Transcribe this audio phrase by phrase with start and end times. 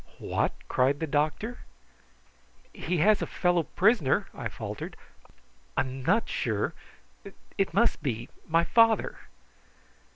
[0.17, 1.59] "What?" cried the doctor.
[2.73, 4.97] "He has a fellow prisoner," I faltered.
[5.77, 6.73] "I am not sure
[7.23, 9.19] it must be my father!"